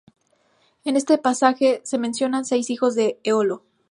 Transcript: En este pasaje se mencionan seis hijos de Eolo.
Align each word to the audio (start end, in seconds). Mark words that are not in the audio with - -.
En 0.83 0.97
este 0.97 1.19
pasaje 1.19 1.79
se 1.83 1.99
mencionan 1.99 2.43
seis 2.43 2.71
hijos 2.71 2.95
de 2.95 3.19
Eolo. 3.23 3.63